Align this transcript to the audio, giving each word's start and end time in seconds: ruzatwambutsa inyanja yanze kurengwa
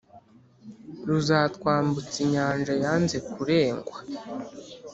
ruzatwambutsa 1.07 2.17
inyanja 2.25 2.73
yanze 2.83 3.17
kurengwa 3.31 3.97